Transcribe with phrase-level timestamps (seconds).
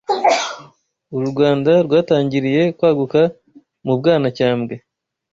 [1.15, 3.21] Uru Rwanda rwatangiriye kwaguka
[3.85, 4.75] mu Bwanacyambwe